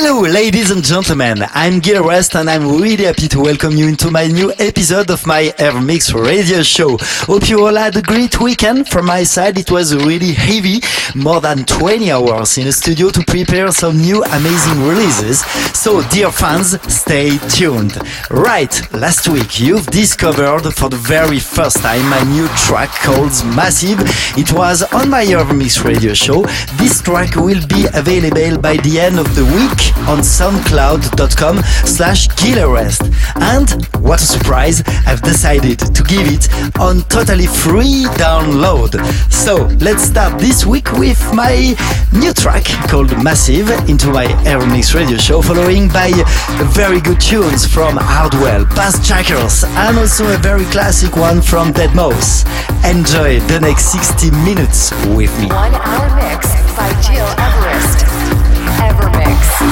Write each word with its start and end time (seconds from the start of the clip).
Hello, 0.00 0.20
ladies 0.20 0.70
and 0.70 0.84
gentlemen. 0.84 1.42
I'm 1.54 1.80
Gil 1.80 1.96
Everest 2.04 2.36
and 2.36 2.48
I'm 2.48 2.80
really 2.80 3.02
happy 3.02 3.26
to 3.26 3.40
welcome 3.40 3.74
you 3.74 3.88
into 3.88 4.12
my 4.12 4.28
new 4.28 4.52
episode 4.60 5.10
of 5.10 5.26
my 5.26 5.52
Evermix 5.58 6.14
radio 6.14 6.62
show. 6.62 6.96
Hope 7.26 7.48
you 7.48 7.66
all 7.66 7.74
had 7.74 7.96
a 7.96 8.02
great 8.02 8.40
weekend. 8.40 8.88
From 8.88 9.06
my 9.06 9.24
side, 9.24 9.58
it 9.58 9.72
was 9.72 9.96
really 9.96 10.34
heavy, 10.34 10.78
more 11.16 11.40
than 11.40 11.64
20 11.64 12.12
hours 12.12 12.58
in 12.58 12.66
the 12.66 12.72
studio 12.72 13.10
to 13.10 13.24
prepare 13.24 13.72
some 13.72 13.96
new 13.96 14.22
amazing 14.22 14.80
releases. 14.86 15.40
So, 15.74 16.00
dear 16.10 16.30
fans, 16.30 16.80
stay 16.86 17.36
tuned. 17.48 17.98
Right, 18.30 18.80
last 18.94 19.28
week 19.28 19.58
you've 19.58 19.86
discovered 19.86 20.62
for 20.74 20.88
the 20.88 20.96
very 20.96 21.40
first 21.40 21.78
time 21.78 22.08
my 22.08 22.22
new 22.22 22.46
track 22.66 22.90
called 23.02 23.34
Massive. 23.56 23.98
It 24.38 24.52
was 24.52 24.84
on 24.94 25.10
my 25.10 25.24
Evermix 25.24 25.82
radio 25.82 26.14
show. 26.14 26.42
This 26.76 27.02
track 27.02 27.34
will 27.34 27.66
be 27.66 27.86
available 27.94 28.62
by 28.62 28.76
the 28.76 29.00
end 29.00 29.18
of 29.18 29.34
the 29.34 29.44
week 29.44 29.87
on 30.08 30.18
soundcloud.com 30.18 31.62
slash 31.84 32.28
gileverest. 32.28 33.02
And 33.36 33.70
what 34.02 34.20
a 34.20 34.24
surprise, 34.24 34.82
I've 35.06 35.22
decided 35.22 35.78
to 35.78 36.02
give 36.04 36.26
it 36.26 36.48
on 36.78 37.02
totally 37.02 37.46
free 37.46 38.04
download. 38.16 38.94
So 39.32 39.66
let's 39.80 40.02
start 40.02 40.38
this 40.38 40.64
week 40.66 40.92
with 40.92 41.20
my 41.34 41.74
new 42.12 42.32
track 42.32 42.64
called 42.88 43.10
Massive 43.22 43.70
into 43.88 44.08
my 44.08 44.26
Evermix 44.44 44.94
radio 44.94 45.16
show, 45.18 45.42
following 45.42 45.88
by 45.88 46.10
very 46.72 47.00
good 47.00 47.20
tunes 47.20 47.66
from 47.66 47.96
Hardwell, 47.96 48.64
Bassjackers, 48.66 49.64
and 49.64 49.98
also 49.98 50.26
a 50.32 50.38
very 50.38 50.64
classic 50.66 51.16
one 51.16 51.40
from 51.42 51.72
Deadmau5. 51.72 52.88
Enjoy 52.90 53.40
the 53.40 53.60
next 53.60 53.92
60 53.92 54.30
minutes 54.44 54.92
with 55.16 55.36
me. 55.40 55.46
One 55.46 55.74
hour 55.74 56.14
mix 56.16 56.46
by 56.76 56.90
Gil 57.02 57.26
Everest 57.38 58.37
mix. 59.06 59.68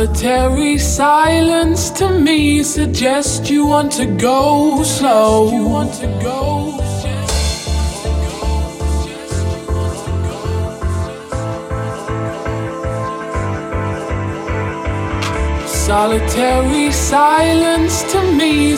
Evermix. 0.00 0.80
suggest 2.64 3.50
you 3.50 3.66
want 3.66 3.92
to 3.92 4.06
go 4.06 4.82
slow. 4.82 5.52
You 5.52 5.68
want 5.68 5.92
to 5.94 6.06
go. 6.22 6.76
Solitary 15.66 16.90
silence 16.92 18.10
to 18.12 18.32
me 18.32 18.76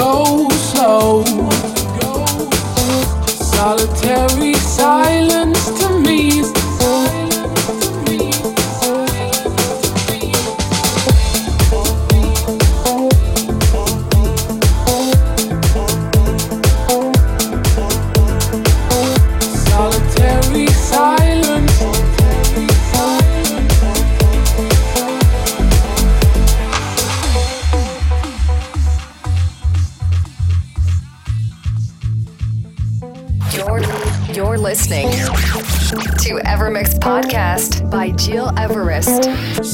go 0.00 0.48
slow. 0.48 1.22
Solitary 3.52 4.54
side. 4.54 5.09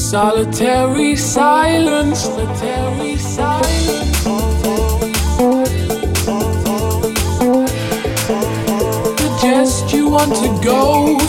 Solitary 0.09 1.17
silence. 1.17 2.21
Solitary 2.21 3.17
silence. 3.17 4.17
Suggest 9.19 9.91
you 9.93 10.07
want 10.09 10.33
to 10.33 10.63
go. 10.63 11.26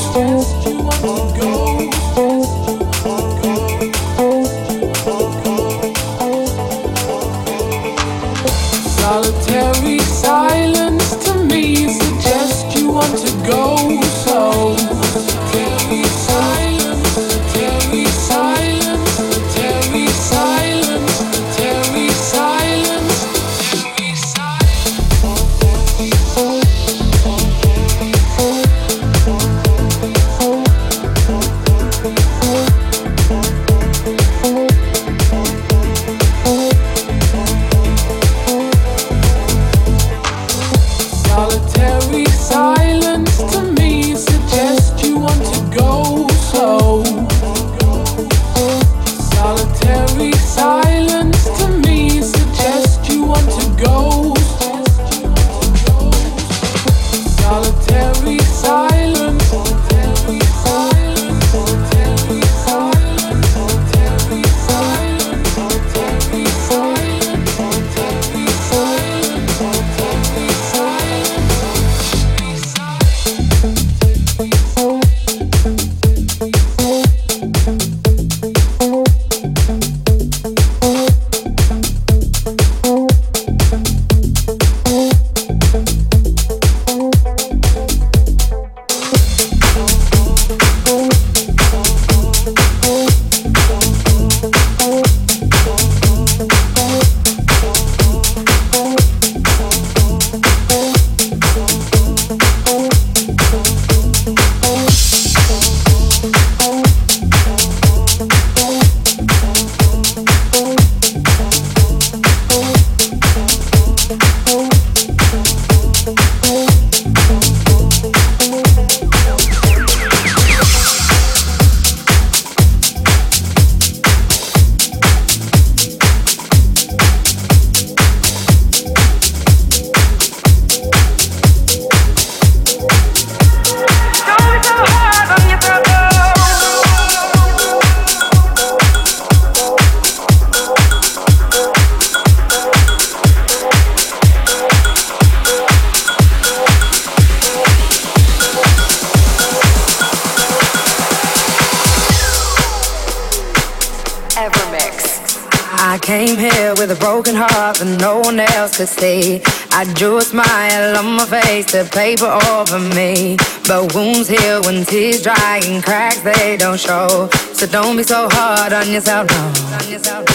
the 161.73 161.85
to 161.85 161.91
paper 161.91 162.27
over 162.27 162.79
me. 162.95 163.37
But 163.67 163.95
wounds 163.95 164.29
heal 164.29 164.63
when 164.63 164.85
tears 164.85 165.23
dry 165.23 165.61
and 165.65 165.83
cracks 165.83 166.21
they 166.21 166.57
don't 166.57 166.79
show. 166.79 167.29
So 167.53 167.67
don't 167.67 167.97
be 167.97 168.03
so 168.03 168.29
hard 168.31 168.73
on 168.73 168.91
yourself, 168.91 169.29
no. 169.31 170.28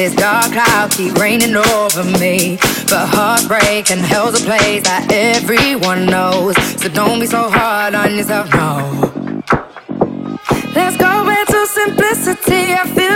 This 0.00 0.14
dark 0.14 0.50
cloud 0.52 0.90
keep 0.92 1.12
raining 1.16 1.54
over 1.54 2.04
me. 2.18 2.56
But 2.88 3.06
heartbreak 3.12 3.90
and 3.90 4.00
hell's 4.00 4.40
a 4.40 4.42
place 4.46 4.82
that 4.84 5.12
everyone 5.12 6.06
knows. 6.06 6.56
So 6.80 6.88
don't 6.88 7.20
be 7.20 7.26
so 7.26 7.50
hard 7.50 7.94
on 7.94 8.16
yourself, 8.16 8.48
no. 8.48 9.12
Let's 10.74 10.96
go 10.96 11.12
back 11.28 11.46
to 11.48 11.66
simplicity. 11.66 12.72
I 12.72 12.88
feel 12.96 13.09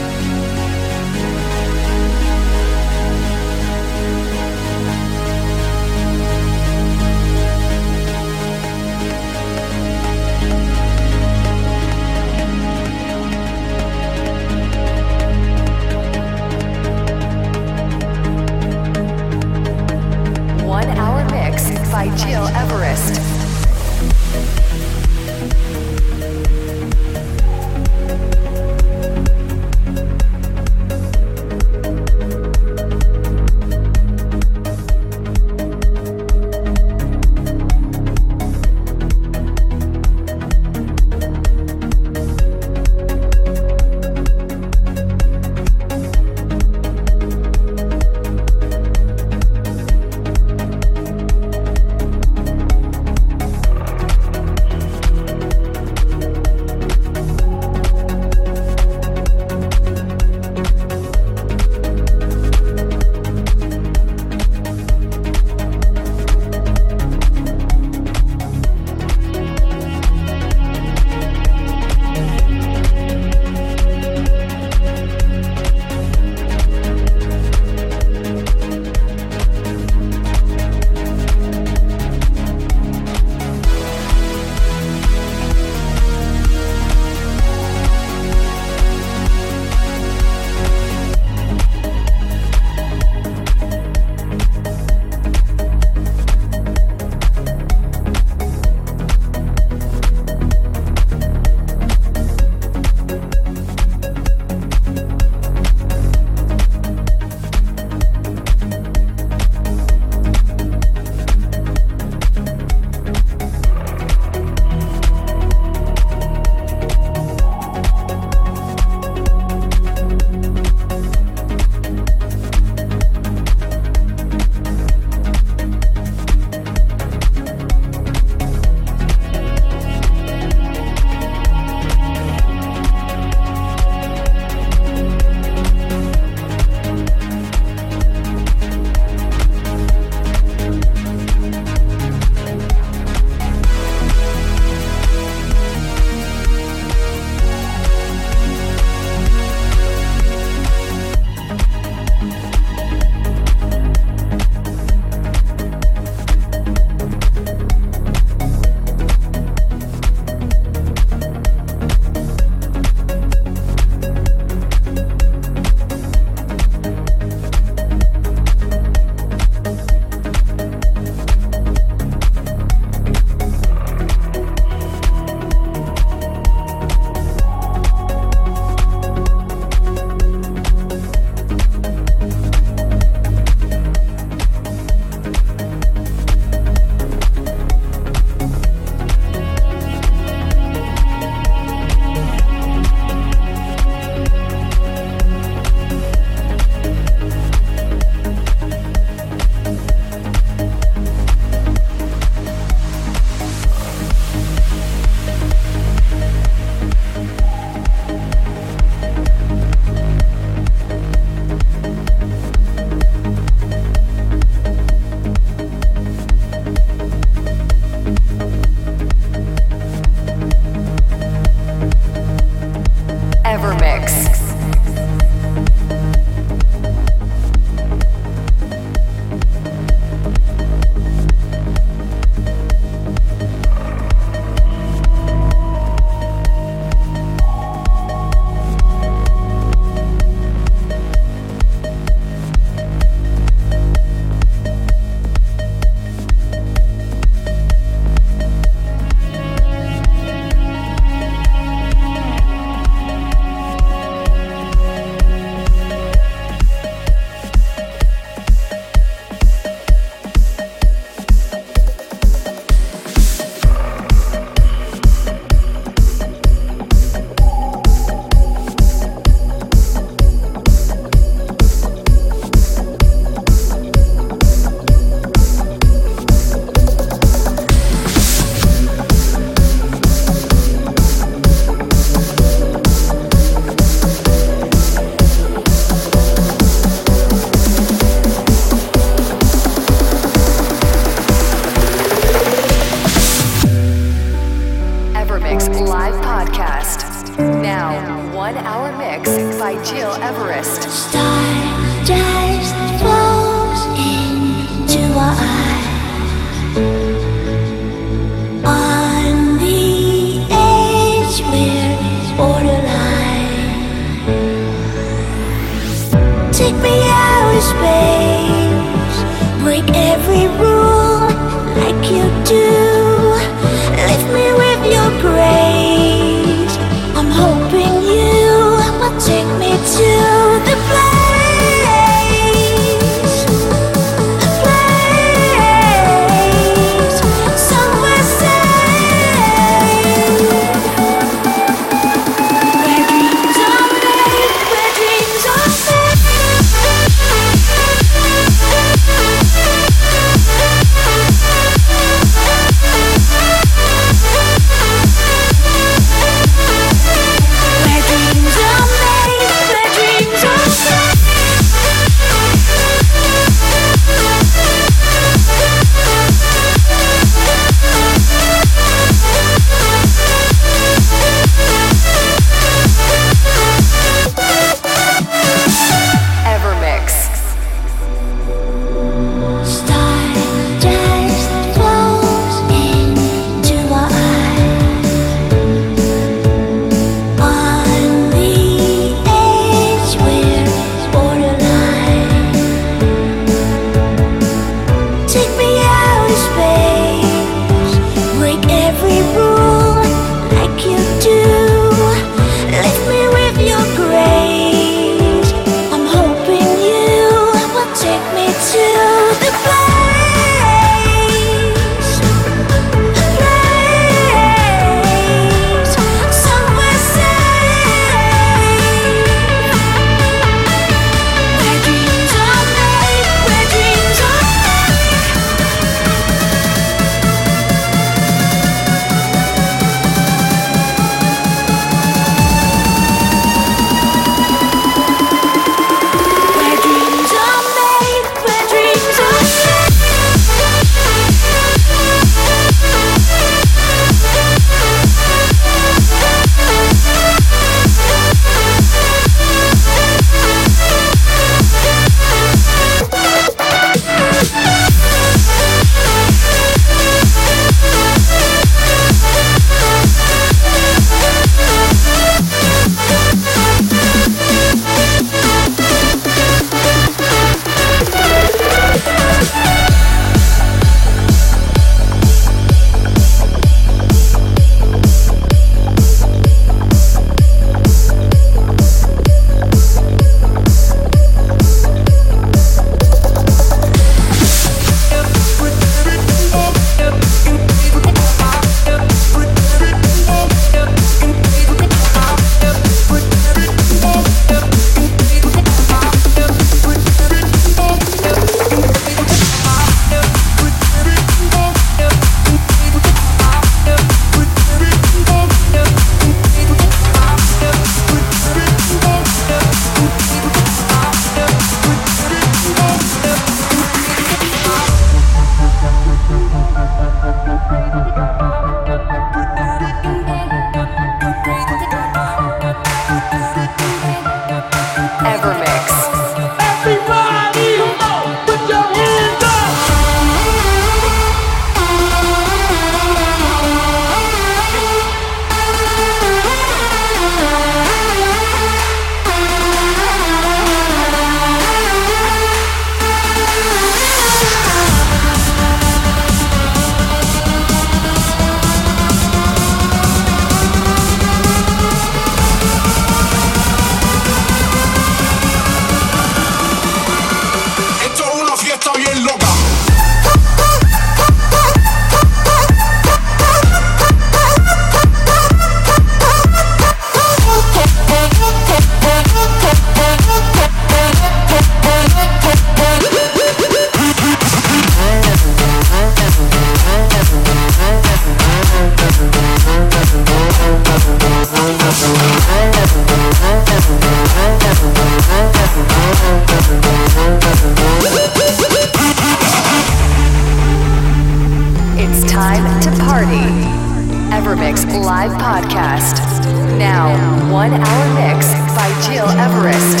mix 598.16 598.48
by 598.74 598.88
Gil 599.04 599.28
Everest. 599.28 600.00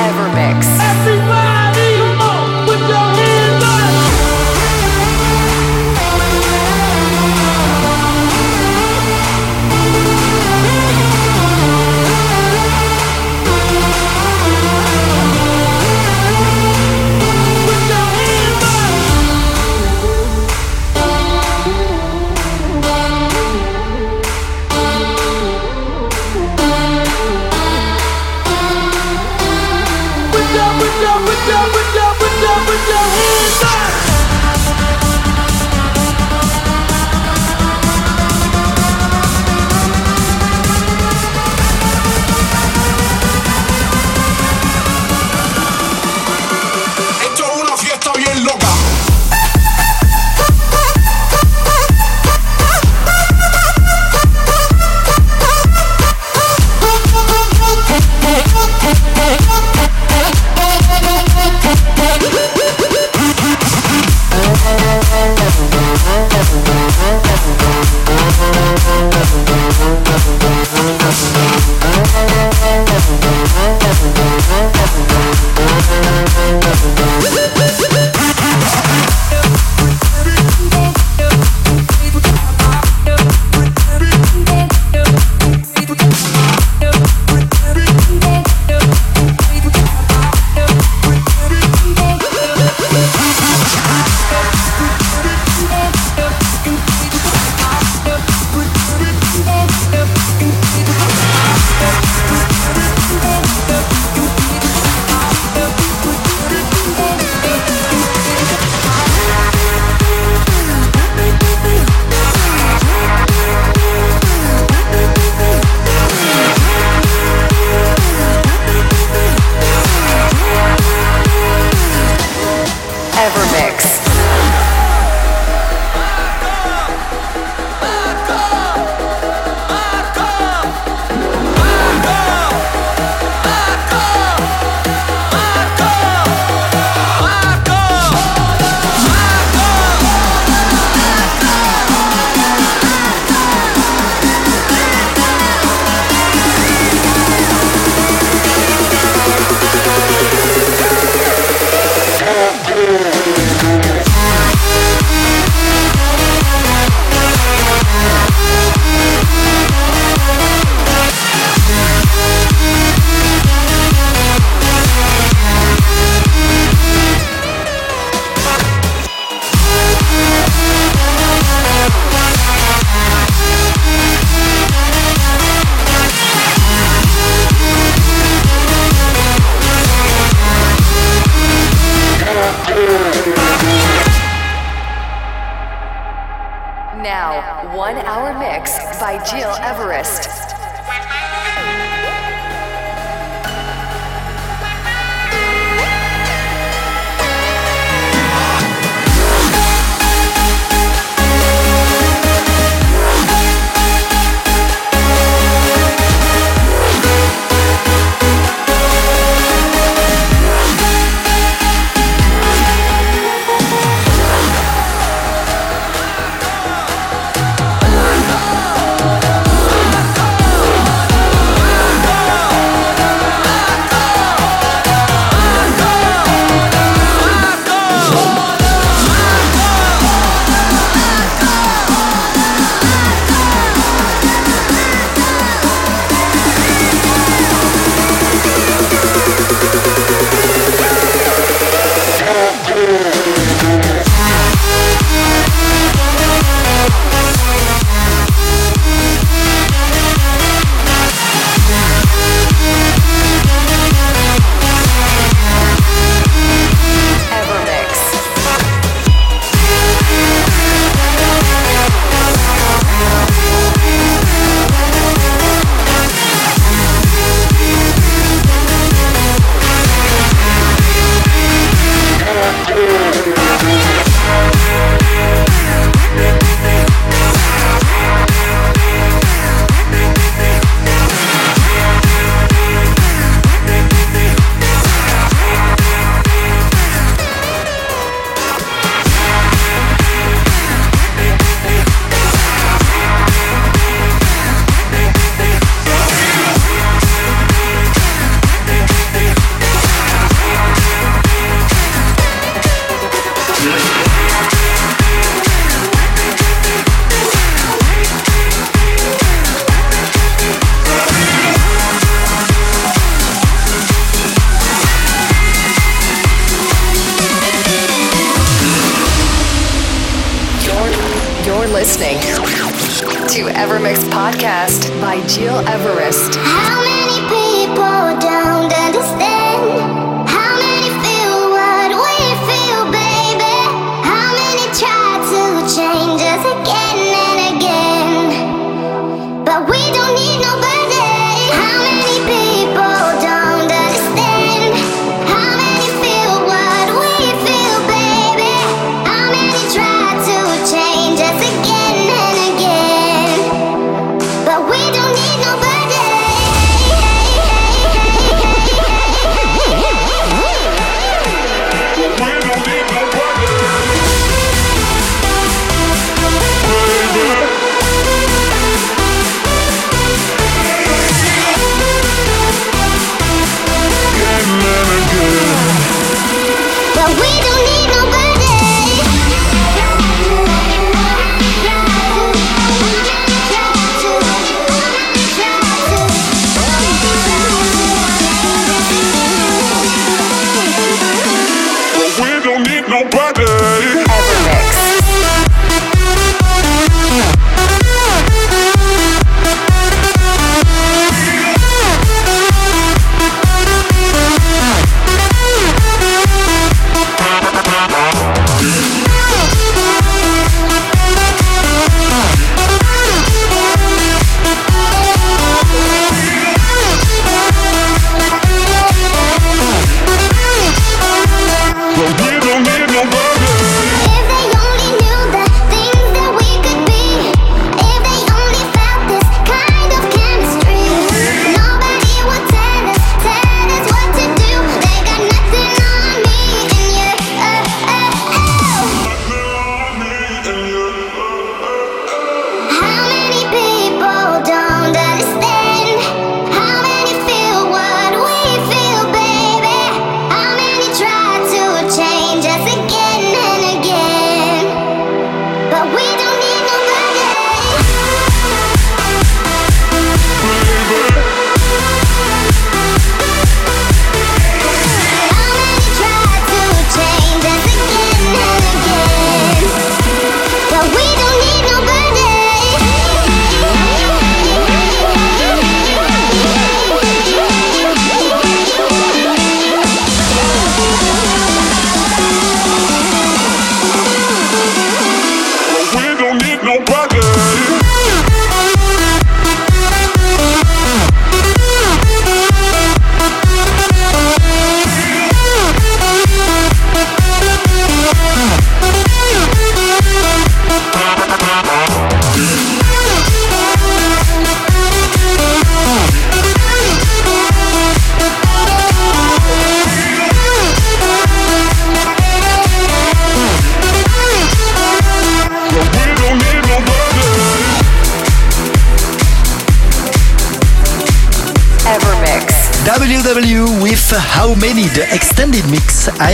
Evermix. 0.00 0.64
Everybody, 0.80 1.65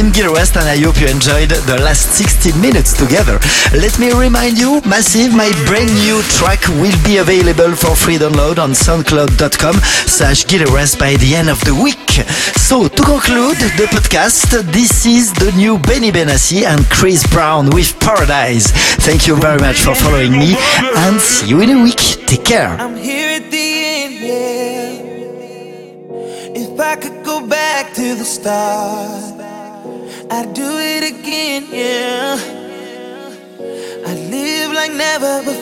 I'm 0.02 0.10
Gil 0.10 0.30
Everest 0.30 0.56
and 0.56 0.68
I 0.68 0.78
hope 0.82 1.00
you 1.00 1.06
enjoyed 1.06 1.50
the 1.50 1.78
last 1.78 2.10
60 2.18 2.58
minutes 2.58 2.92
together. 2.92 3.38
Let 3.70 4.00
me 4.00 4.10
remind 4.10 4.58
you, 4.58 4.80
Massive, 4.82 5.32
my 5.32 5.52
brand 5.64 5.94
new 5.94 6.20
track 6.22 6.66
will 6.82 6.98
be 7.06 7.18
available 7.18 7.76
for 7.76 7.94
free 7.94 8.18
download 8.18 8.58
on 8.58 8.72
soundcloud.com 8.72 9.76
slash 10.10 10.42
West 10.74 10.98
by 10.98 11.14
the 11.22 11.36
end 11.36 11.48
of 11.48 11.60
the 11.60 11.72
week. 11.72 12.10
So 12.58 12.88
to 12.88 13.02
conclude 13.04 13.58
the 13.78 13.86
podcast, 13.94 14.50
this 14.72 15.06
is 15.06 15.32
the 15.34 15.52
new 15.52 15.78
Benny 15.78 16.10
Benassi 16.10 16.64
and 16.66 16.84
Chris 16.90 17.24
Brown 17.28 17.70
with 17.70 17.94
Paradise. 18.00 18.72
Thank 19.06 19.28
you 19.28 19.36
very 19.36 19.60
much 19.60 19.82
for 19.82 19.94
following 19.94 20.32
me 20.32 20.56
and 21.06 21.20
see 21.20 21.46
you 21.46 21.60
in 21.60 21.70
a 21.70 21.80
week. 21.80 22.02
Take 22.26 22.44
care. 22.44 22.74
If 26.54 26.80
I 26.80 26.96
could 26.96 27.24
go 27.24 27.46
back 27.46 27.94
to 27.94 28.16
the 28.16 28.24
start 28.24 29.31
never 35.18 35.42
before. 35.44 35.61